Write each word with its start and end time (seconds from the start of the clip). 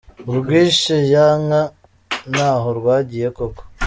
Urwishe 0.29 0.95
ya 1.13 1.25
nka 1.43 1.61
ntaho 2.33 2.69
rwagiye 2.79 3.27
koko. 3.37 3.61